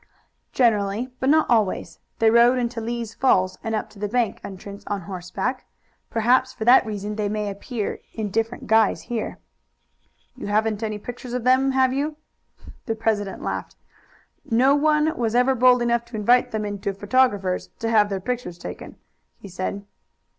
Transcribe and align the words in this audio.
"Generally, 0.51 1.11
but 1.19 1.29
not 1.29 1.47
always. 1.47 1.99
They 2.17 2.31
rode 2.31 2.57
into 2.57 2.81
Lee's 2.81 3.13
Falls 3.13 3.59
and 3.63 3.75
up 3.75 3.87
to 3.91 3.99
the 3.99 4.07
bank 4.07 4.41
entrance 4.43 4.83
on 4.87 5.01
horseback. 5.01 5.67
Perhaps 6.09 6.53
for 6.53 6.65
that 6.65 6.87
reason 6.87 7.15
they 7.17 7.29
may 7.29 7.51
appear 7.51 7.99
in 8.11 8.31
different 8.31 8.65
guise 8.65 9.03
here." 9.03 9.37
"You 10.35 10.47
haven't 10.47 10.81
any 10.81 10.97
pictures 10.97 11.33
of 11.33 11.43
them, 11.43 11.73
have 11.73 11.93
you?" 11.93 12.17
The 12.87 12.95
president 12.95 13.43
laughed. 13.43 13.75
"No 14.43 14.73
one 14.73 15.15
was 15.15 15.35
ever 15.35 15.53
bold 15.53 15.83
enough 15.83 16.05
to 16.05 16.15
invite 16.15 16.49
them 16.49 16.65
into 16.65 16.89
a 16.89 16.93
photographer's 16.95 17.67
to 17.77 17.87
have 17.87 18.09
their 18.09 18.19
pictures 18.19 18.57
taken," 18.57 18.95
he 19.37 19.47
said. 19.47 19.85